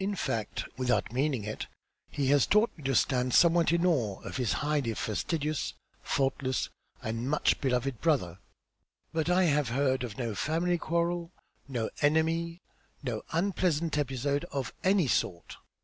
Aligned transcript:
In 0.00 0.16
fact, 0.16 0.64
without 0.76 1.12
meaning 1.12 1.44
it, 1.44 1.68
he 2.10 2.26
has 2.30 2.48
taught 2.48 2.76
me 2.76 2.82
to 2.82 2.96
stand 2.96 3.32
somewhat 3.32 3.70
in 3.72 3.86
awe 3.86 4.18
of 4.22 4.34
this 4.36 4.54
highly 4.54 4.92
fastidious, 4.94 5.72
faultless 6.02 6.68
and 7.00 7.30
much 7.30 7.60
beloved 7.60 8.00
brother, 8.00 8.40
but 9.12 9.30
I 9.30 9.44
have 9.44 9.68
heard 9.68 10.02
of 10.02 10.18
no 10.18 10.34
family 10.34 10.78
quarrel, 10.78 11.30
no 11.68 11.90
enemy, 12.02 12.60
no 13.04 13.22
unpleasant 13.30 13.96
episode 13.96 14.42
of 14.50 14.74
any 14.82 15.06
sort. 15.06 15.58